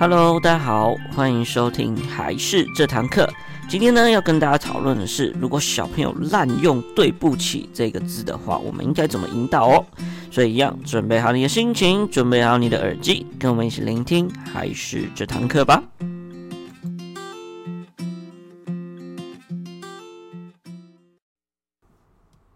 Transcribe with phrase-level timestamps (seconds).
[0.00, 3.28] Hello，大家好，欢迎收听还是这堂课。
[3.68, 9.84] 今天呢，要跟大家讨论的是，如果小朋友滥用“对不起”这个字的话，我们应该怎么引导哦？
[10.30, 15.82] 所以，一样准备好你的心情，准备好你的耳机，跟我们一起聆听还是这堂课吧。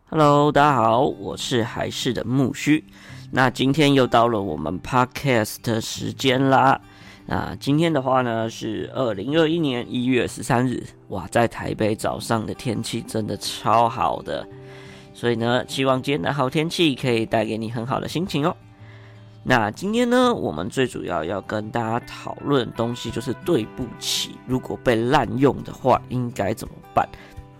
[0.09, 2.83] Hello，大家好，我是还是的木须。
[3.31, 6.81] 那今天又到了我们 Podcast 的时间啦。
[7.27, 14.47] 那今天的话呢，是二零二一年一月十三日，哇，在台北早上的天气真的超好的，
[15.15, 18.55] 所以呢，希望今天的好天气可以带给你很好的心情哦。
[19.43, 27.09] 那今天呢，我们最主要要跟大家讨论的东西就是对不起，如果被滥用的话，应该怎么办？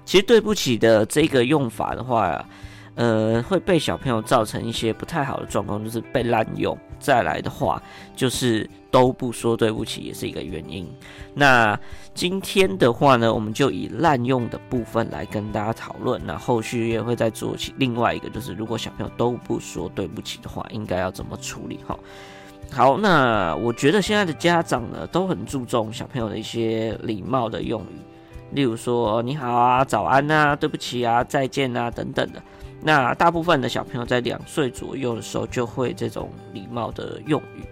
[0.05, 2.47] 其实对不起的这个用法的话，
[2.95, 6.77] 呃，会被小朋友造成一些不太好的状况，就是被滥用。
[7.01, 7.83] 再来的话，
[8.17, 10.89] 就是都不说对不起，也是一个原因。
[11.35, 11.79] 那
[12.15, 16.19] 今天的话呢，我们就以滥用的部分来跟大家讨论。
[16.25, 21.81] 那后续也会再做起另外一个，就是如果小朋友都不说对不起的话，应该要怎么处理？
[21.87, 21.99] 哈，
[22.73, 27.99] 好，那我觉得现在的家长呢，都很注重小朋友的一些礼貌的用语，
[28.53, 32.41] 例如说你好啊、早安啊、对不起啊、再见啊等等的。
[32.87, 37.65] 那大部分的小朋友在两岁左右的时候就会这种礼貌的用语，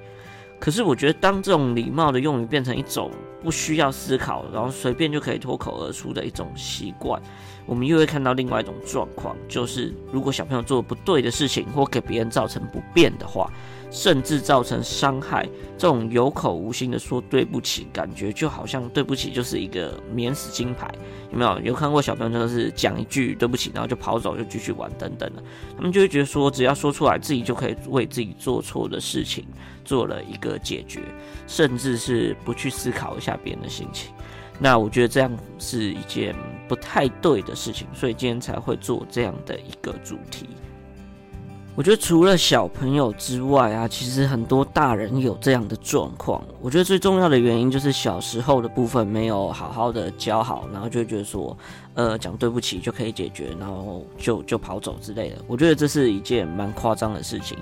[0.58, 3.10] 可是我觉得当这种礼貌的用语变成一种
[3.42, 7.20] 不需要思考，然后随便就可以脱口而出的一种习惯，
[7.66, 13.52] 我们又会看到另外一种状况，就是如果小朋友做不对的事情或给别人造成不便的话。
[13.92, 20.90] 甚至造成伤害，这种有口无心的说对不起，感觉就好像对不起就是一个免死金牌，
[21.30, 21.60] 有没有？
[21.60, 25.42] 有看过小朋友就是讲一句对不起，然后就跑走，就继续玩等等的，
[25.76, 29.44] 他们就会觉得说，只要说出来，自己就可以为自己做错的事情
[29.84, 31.02] 做了一个解决，
[31.46, 34.10] 甚至是不去思考一下别人的心情。
[34.58, 36.34] 那我觉得这样是一件
[36.66, 40.46] 不太对的事情，所以今天才会做这样的一个主题。
[41.74, 46.44] 我觉得除了小朋友之外啊，其实很多大人有这样的状况。
[46.60, 51.56] 我觉得最重要的原因就是小时候的部分没有好好的教好，然后就觉得说，
[51.94, 55.36] 呃，讲对不起就可以解决，然后就就跑走之类的。
[55.46, 57.56] 我觉得这是一件蛮夸张的事情。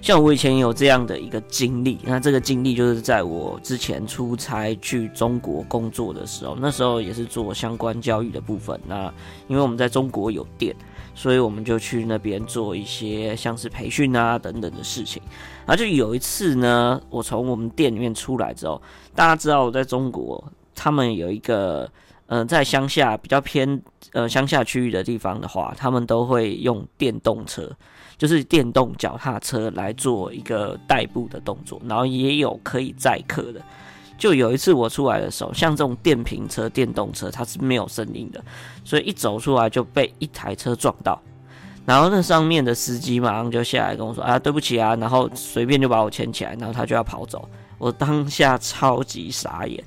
[0.00, 8.80] 像我以前有这样的一个经历，那这个经历就是在我之前出差去中国工作的时候，那时候也是做相关教育的部分。
[8.86, 9.12] 那
[9.48, 10.74] 因为我们在中国有店。
[11.14, 15.22] 所以我们就去那边做一些像是培训啊等等的事情，
[15.66, 18.80] 然后就有一次呢，我从我们店里面出来之后，
[19.14, 20.42] 大家知道我在中国，
[20.74, 21.90] 他们有一个
[22.26, 23.82] 呃在乡下比较偏
[24.12, 27.70] 呃乡下区域的地方的话，他们都会用电动车，
[28.16, 33.60] 就是电动脚踏车来做一个代步的动作，然后也有可以载客的。
[34.20, 38.44] 就有一次我出来的时候，像这种电瓶车、电动车，它是没有声音的，
[38.84, 41.18] 所以一走出来就被一台车撞到，
[41.86, 47.48] 然后那上面的司机马上就下来跟我说：“啊，对不起啊！”然后随便就把我牵起来，然后他就要跑走。
[47.78, 49.82] 我当下超级傻眼，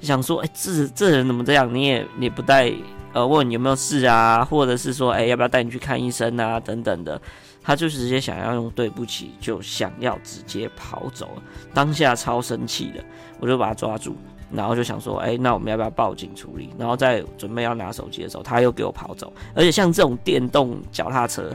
[0.00, 1.72] 想说：“哎、这这人怎么这样？
[1.72, 2.72] 你也你不带
[3.12, 6.58] 呃问有没有事啊，或者是说，哎、要不要带你去看医生啊？
[6.58, 7.20] 等等的。”
[7.66, 11.42] 他就是直接想要用对不起，就想要直接跑走了。
[11.74, 13.04] 当下超生气的，
[13.40, 14.14] 我就把他抓住，
[14.52, 16.70] 然后就想说，哎、那我们要不要报警处理？
[16.78, 19.32] 然后在准备要拿手机的时候，他又给我跑走。
[19.52, 21.52] 而且像这种电动脚踏车，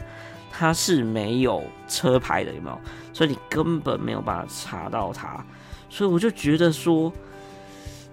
[0.51, 2.77] 它是没有车牌的，有没有？
[3.13, 5.41] 所以你根本没有办法查到它。
[5.89, 7.09] 所以我就觉得说，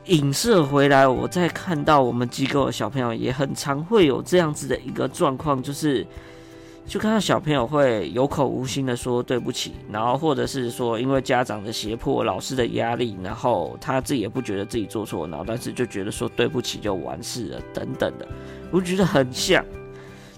[0.04, 6.06] 影射回来，我在看到我们机构的小朋友也很常会有这样子的一个状况，就是。
[6.88, 18.26] 就看到小朋友会有口无心的说对不起，然后或者是说因为家长的胁迫、老师的压力，然后他自己也不觉得自己做错，然后但是就觉得说对不起就完事了等等的，
[18.70, 19.62] 我觉得很像，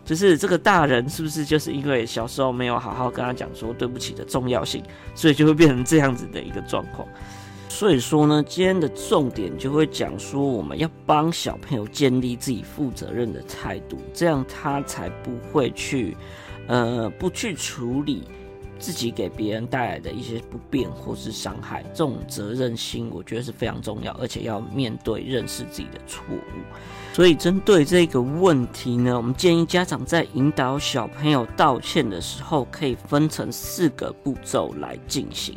[0.05, 4.83] 就是这个大人是不是就是因为小时候没有好好跟他讲说对不起的重要性，
[5.15, 7.07] 所以就会变成这样子的一个状况。
[7.81, 16.15] 所以说呢，今天的重点就会讲说，我们要帮小朋友建立自己负责任的态度，这样他才不会去，
[16.67, 18.25] 呃，不去处理
[18.79, 21.83] 自己给别人带来的一些不便或是伤害。
[21.95, 26.61] 这种责任心，我觉得是非常重要，而且要面对认识自己的错误。
[27.15, 35.57] 所以针对这个问题呢，我们建议家长在引导小朋友道歉的时候，可以分成四个步骤来进行。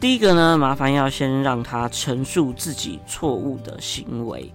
[0.00, 4.52] 第一个呢，麻烦要先让他陈述自己错误的行为。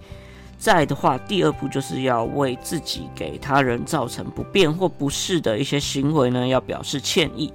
[0.58, 7.52] 再的话，第二步就是要为自己给他人造成不便或不适的一些行为呢，要表示歉意。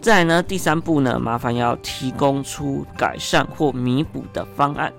[0.00, 4.92] 再呢，第三步呢，麻烦要提供出改善或弥补的方案。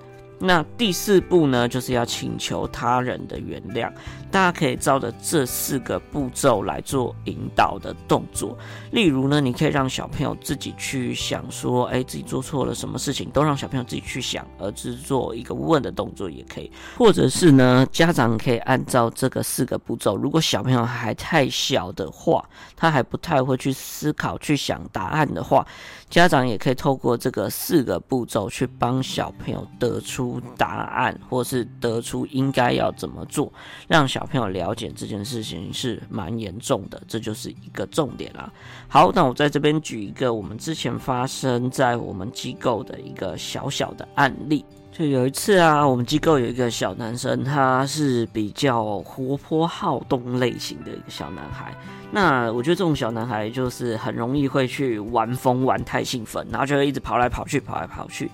[0.44, 3.90] 那第四步呢，就是要请求他人的原谅。
[4.30, 8.58] 大家可以照着这四个步骤来做引导的动作。
[8.90, 16.70] 例如呢，你可以让小朋友自己去想说，哎，自己做错了什么事情，都让小朋友自己去想，而只做一个问的动作也可以。
[16.98, 20.16] 或者是呢，家长可以按照这个四个步骤。
[20.16, 22.44] 如果小朋友还太小的话，
[22.76, 25.64] 他还不太会去思考、去想答案的话，
[26.10, 33.50] 家长也可以透过这个四个步骤去帮小朋友得出答案，或是得出应该要怎么做，
[33.88, 34.24] 让小。
[34.24, 38.50] 朋友了解这件事情是蛮严重的，这就是一个重点啦。
[38.88, 44.64] 好，那我在这边举一个我们之前发生在我们机构的一个小小的案例。
[44.96, 51.74] 就有一次啊，我们机构有一个小男生，他是比较活泼好动类型的一个小男孩。
[52.12, 58.30] 那我觉得这种小男孩就是很容易会去玩疯，玩太兴奋，然后就会一直跑来跑去，跑来跑去。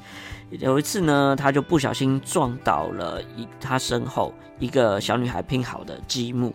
[0.50, 6.54] 有一次呢，他就不小心撞倒了一他身后一个小女孩拼好的积木。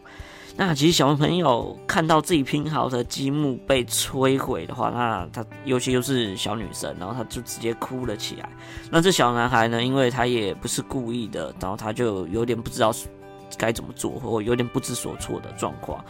[0.58, 8.50] 那其实小朋友看到自己拼好的积木被摧毁的话，那他尤其又是小女生，然后他就直接哭了起来。
[8.90, 12.90] 那这小男孩呢，因为他也不是故意的，然后他就有点不知道
[13.58, 16.04] 该怎么做，或有点不知所措的状况。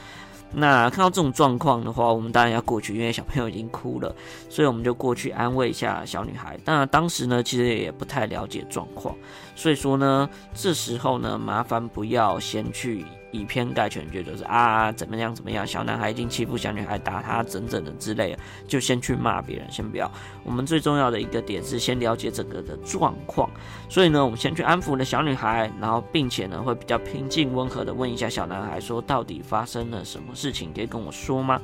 [0.53, 4.15] 那看到这种状况的话，我们当然要过去，因为小朋友已经哭了，
[4.47, 6.55] 所以我们就过去安慰一下小女孩。
[6.63, 9.15] 当然当时呢，其实也不太了解状况，
[9.55, 13.03] 所以说呢，这时候呢，麻烦不要先去。
[13.35, 20.09] 以偏概全，觉得是啊，怎么样怎么样，小男孩已经欺负小女孩，打他整整的之类的，就先去骂别人，先不要。
[20.43, 23.49] 我们最重要的一个点是先了解整个的状况，
[23.89, 31.61] 所以呢，我们先去安抚了小女孩，然后并且呢，会比较平静温和的问一下小男孩，说到底发生了什么事情，可以跟我说吗？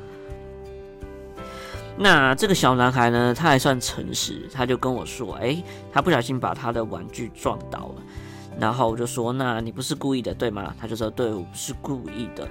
[1.98, 7.96] 那这个小男孩呢，他还算诚实，他就跟我说，诶，他不小心把他的玩具撞倒了。
[8.62, 12.48] 然后我就说：“那你不是故意的，对吗？”他就说：“对，我不是故意的。”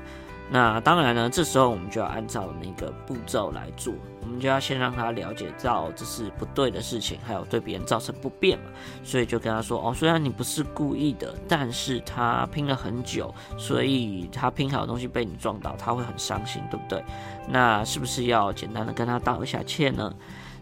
[0.52, 8.64] 那当然呢，这时候我们就要按照那个步骤来做，我们就要先让他了解到这是不对的事情，还有对别人造成不便嘛。
[9.04, 17.04] 所以就跟他说：“哦，虽然你不是故意的，但是他拼了很久，所以他拼好的东西被你撞倒，他会很伤心，对不对？
[17.48, 20.12] 那是不是要简单的跟他道一下歉呢？”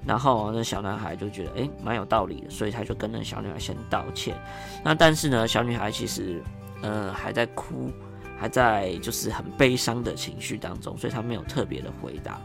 [0.06, 4.34] 然后那小男孩就觉得诶蛮有道理的，所以他就跟那小女孩先道歉。
[4.84, 6.42] 那但是呢，小女孩其实
[6.82, 7.90] 呃还在哭，
[8.38, 12.40] 还在就是很悲伤的情绪当中，所以他没有特别的回答。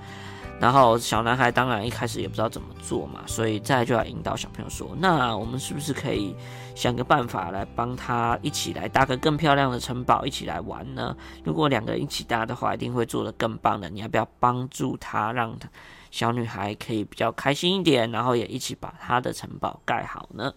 [0.63, 6.33] 然后小男孩当然一开始也不知道怎么做嘛，所以再就要引导小朋友说：那我们是不是可以
[6.73, 11.13] 想个办法来帮他一起来搭个更漂亮的城堡，一起来玩呢？
[11.43, 13.89] 如果两个人一起搭的话，一定会做得更棒的。
[13.89, 15.67] 你要不要帮助他，让他？
[16.11, 20.53] 小女孩可以比较开心一点，然后也一起把她的城堡盖好呢。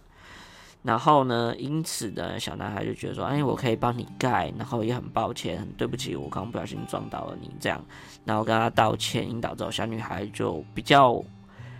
[0.87, 7.83] 然后呢，因此呢，小男孩就觉得说：“哎，我可以帮你盖，然后也很抱歉，很对不起，我刚刚不小心撞到了你。”这样，
[8.23, 11.21] 然后跟他道歉，引导之后，小女孩就比较。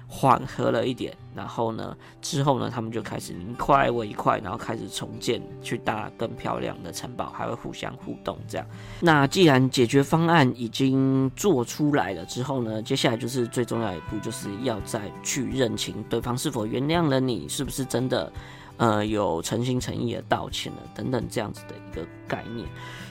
[0.10, 8.66] 缓和了一点，然后呢，之后呢，他们就开始一块我一块，然后开始重建，去搭更漂亮的城堡，还会互相互动这样。
[9.02, 18.32] 那既然解决方案已经做出来了之后呢，接下来就是最重要一步，就是要再去认清对方是否原谅了你，是不是真的。
[18.78, 22.68] 呃，有诚心诚意的道歉了，等等这样子的一个概念。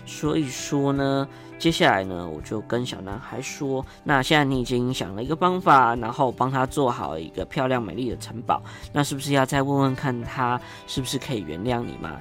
[0.06, 12.20] 所以说呢，接下来呢，我就跟小男孩说，那现在你已经想了一个方法，然后帮他做好一个漂亮美丽的城堡，那是不是要再问问看他是不是可以原谅你嘛？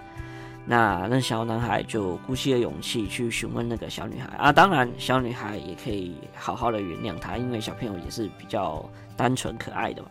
[0.68, 8.84] 那那小男孩就鼓起了勇气去询问那个小女孩啊，当然小女孩也可以好好的原谅他，因为小朋友也是比较
[9.16, 10.10] 单纯可爱的嘛。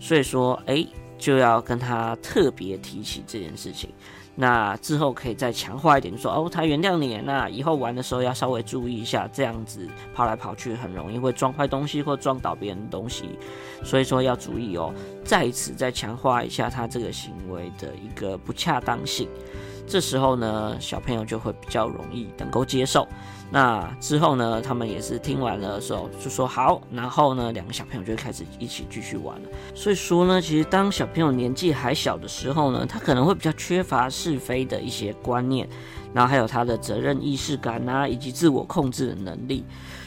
[0.00, 0.86] 所以说，哎、
[1.20, 3.90] 就要跟他特别提起这件事情，
[4.34, 13.38] 那之后可以再强化一点，就说哦，他原谅你，那以后玩的时候要稍微注意一下，这样子跑来跑去很容易会撞坏东西或撞倒别人的东西，
[13.84, 14.92] 所以说要注意哦。
[15.22, 19.28] 再一次再强化一下他这个行为的一个不恰当性，
[19.90, 23.08] 这时候呢，小朋友就会比较容易能够接受。
[23.50, 29.48] 那之后呢，他们也是听完了的时候就说好，然后呢，两个小朋友就开始一起继续玩了。
[29.74, 35.68] 所以说呢，其实当小朋友年纪还小的时候呢，他可能会比较缺乏是非的一些观念，
[36.14, 39.64] 然后还有他的责任意识感啊，以及自我控制的能力。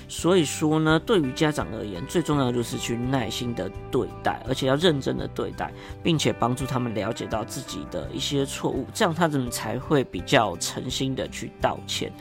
[0.08, 5.72] 所以说呢，对于家长而言，最重要的就是去耐心的对待，而且要认真的对待，
[6.04, 12.12] 并且帮助他们了解到自己的一些错误，这样他们才会比较诚心的去道歉。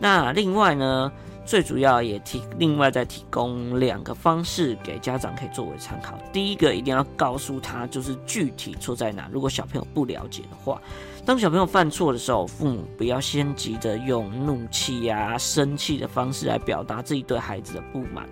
[0.00, 1.12] 那另外呢，
[1.48, 6.18] 最主要也提另外再提供两个方式给家长可以作为参考。
[6.30, 9.30] 第一个一定要告诉他就是具体错在哪。
[9.32, 10.78] 如果小朋友不了解的话，
[11.24, 18.28] 当小朋友犯错的时候，父母不要先急着用怒气呀、生气的方式来表达自己对孩子的不满。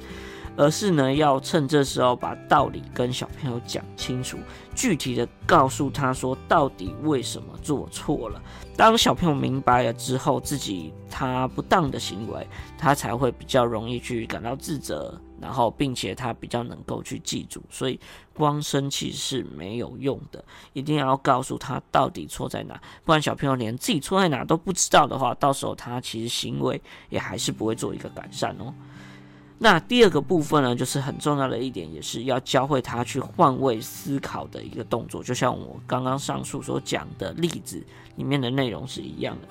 [0.56, 4.38] 而是呢，要趁这时候把道理跟小朋友讲清楚，
[4.74, 8.40] 具体的告诉他说到底为什么做错了。
[8.76, 12.46] 当小朋友明白了之后，自己他不当的行为，
[12.78, 17.62] 他才会比较容易去感到自责，然后并且他比较能够去记住。
[17.70, 17.98] 所以
[18.34, 20.44] 光生气是没有用的，
[20.74, 28.74] 一定要告诉他到底错在哪，不然小朋友连自己错在哪都不知道的话，到时候他其实行为也还是不会做一个改善哦。
[29.58, 35.22] 那第二个部分呢，就是很重要的一点，也是要教会他去换位思考的一个动作。
[35.22, 37.82] 就像我刚刚上述所讲的例子
[38.16, 39.48] 里面的内容是一样的。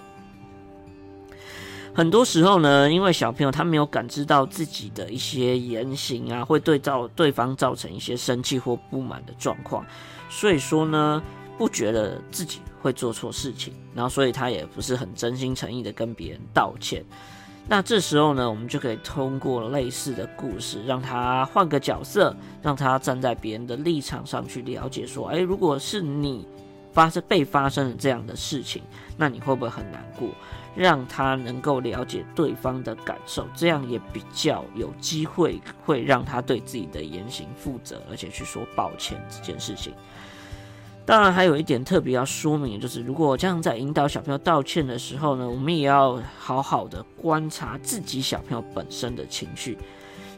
[1.93, 9.83] 很多时候呢，因为小朋友他没有感知到自己的一些言行啊，会对造对方造成一些生气或不满的状况，
[10.29, 11.23] 所以说呢，
[11.57, 17.03] 不觉得自己会做错事情，然后所以他也不是很真心诚意的跟别人道歉。
[17.67, 26.47] 那这时候呢，我们就可以通过类似的故事，让他换个角色，让他站在别人的立场上去了解，说，诶，如果是你
[26.93, 28.83] 发生被发生了这样的事情，
[29.17, 30.29] 那你会不会很难过？
[30.75, 39.93] 让他能够了解对方的感受，这样也比较有机会会让他对自己的言行负责，而且去说抱歉这件事情。
[41.05, 49.77] 当然，还有一点特别要说明，就是如果这样在引导小朋友道歉的时候呢，我们也要好好的观察自己小朋友本身的情绪，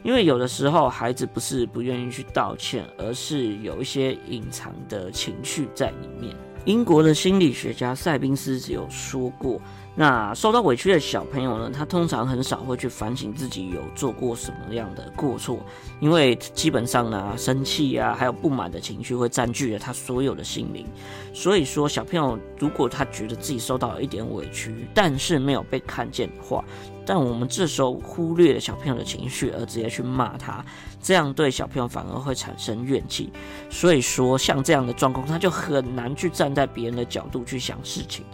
[0.02, 6.36] 因为有的时候孩子不是不愿意去道歉，而是有一些隐藏的情绪在里面。
[6.66, 9.58] 英国的心理学家塞宾斯只有说过。
[10.00, 15.58] 那受到委屈的小朋友呢，他通常很少会去反省自己有做过什么样的过错，
[15.98, 20.86] 因为基本上呢，生气啊，还有不满的情绪会占据了他所有的心灵。
[21.34, 26.64] 所以说，小朋友如果他觉得自己受到了一点委屈，但是没有被看见的话，
[27.04, 30.64] 但我们这时候忽略了小朋友的情绪，而直接去骂他，
[31.02, 33.32] 这样对小朋友反而会产生怨气。
[33.68, 38.24] 所以说，像这样的状况，他就很难去站在别人的角度去想事情。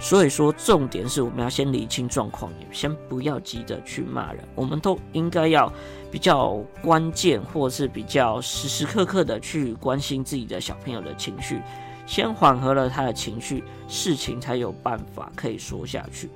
[0.00, 4.42] 所以说，重点是我们要先理清状况，也先不要急着去骂人。
[4.56, 5.72] 我们都应该要
[6.10, 11.62] 比较关键，或是比较时时刻刻的去关心自己的小朋友的情绪，
[12.04, 16.28] 先缓和了他的情绪，事情才有办法可以说下去。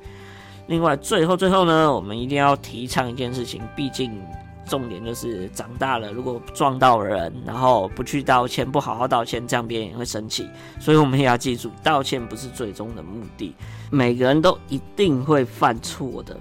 [0.68, 4.12] 另外，最后最后呢，我们一定要提倡一件事情，毕竟。
[4.68, 10.48] 重点就是长大了，如果撞到人，然后不去道歉，不好好道歉，这样别人也会生气。
[10.78, 13.54] 所以我们也要记住，道歉不是最终的目的。
[13.90, 16.38] 每个人都一定会犯错的。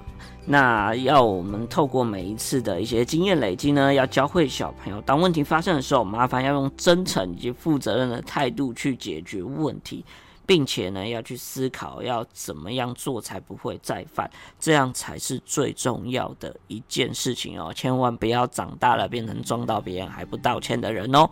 [0.50, 10.06] 那要我们透过每一次的一些经验累积呢，要教会小朋友，当问题发生的时候，麻烦要用真诚以及负责任的态度去解决问题。
[10.48, 14.28] 并且呢，要去思考要怎么样做才不会再犯，
[14.58, 17.72] 这样才是最重要的一件事情哦。
[17.72, 21.30] 千万不要长大了变成撞到别人还不道歉的人哦。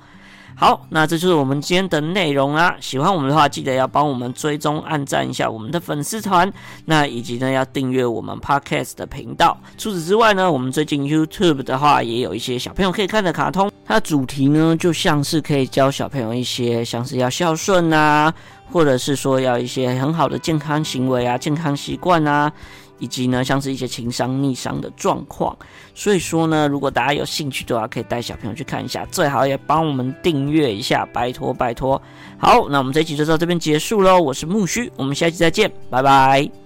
[0.53, 2.75] 好，那这就是我们今天的内容啦。
[2.79, 6.51] 喜欢我们的话，记得要帮我们追踪、按赞一下我们的粉丝团，
[6.85, 9.57] 那以及呢要订阅我们 Podcast 的频道。
[9.77, 18.33] 除此之外呢，我们最近 YouTube 的话也有一些小朋友可以看的卡通，它主题呢就像是可以教小朋友一些像是要孝顺啊。
[18.71, 22.51] 或者是说要一些很好的健康行为啊、健康习惯啊，
[22.99, 25.55] 以及呢像是一些情商逆商的状况。
[25.93, 32.01] 所以说呢，如果大家有兴趣的话，可以带小朋友去看一下，最好也帮我们订阅一下，拜托拜托。
[32.37, 34.19] 好，那我们这一集就到这边结束喽。
[34.19, 36.64] 我是木须，我们下期再见，拜拜。